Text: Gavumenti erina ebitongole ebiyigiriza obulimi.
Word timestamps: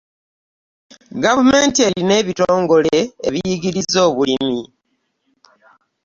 Gavumenti 1.23 1.79
erina 1.87 2.13
ebitongole 2.21 2.97
ebiyigiriza 3.27 3.99
obulimi. 4.09 4.61